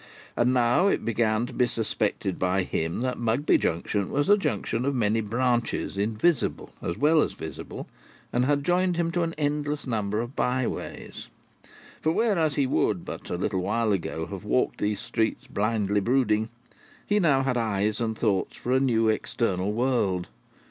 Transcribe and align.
And 0.35 0.51
now 0.51 0.87
it 0.87 1.05
began 1.05 1.45
to 1.45 1.53
be 1.53 1.67
suspected 1.67 2.39
by 2.39 2.63
him 2.63 3.01
that 3.01 3.19
Mugby 3.19 3.59
Junction 3.59 4.09
was 4.09 4.29
a 4.29 4.35
Junction 4.35 4.83
of 4.83 4.95
many 4.95 5.21
branches, 5.21 5.95
invisible 5.95 6.71
as 6.81 6.97
well 6.97 7.21
as 7.21 7.33
visible, 7.33 7.87
and 8.33 8.45
had 8.45 8.63
joined 8.63 8.97
him 8.97 9.11
to 9.11 9.21
an 9.21 9.35
endless 9.37 9.85
number 9.85 10.19
of 10.19 10.35
byways. 10.35 11.27
For, 12.01 12.11
whereas 12.11 12.55
he 12.55 12.65
would, 12.65 13.05
but 13.05 13.29
a 13.29 13.37
little 13.37 13.61
while 13.61 13.91
ago, 13.91 14.25
have 14.25 14.43
walked 14.43 14.79
these 14.79 14.99
streets 14.99 15.45
blindly 15.45 15.99
brooding, 15.99 16.49
he 17.05 17.19
now 17.19 17.43
had 17.43 17.55
eyes 17.55 18.01
and 18.01 18.17
thoughts 18.17 18.57
for 18.57 18.71
a 18.71 18.79
new 18.79 19.07
external 19.07 19.71
world. 19.71 20.27